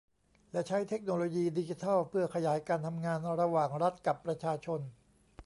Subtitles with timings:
[0.51, 4.81] และใช้เทคโนโลยีดิจิทัลเพื่อขยายการทำงานระหว่างรัฐกับประชาชน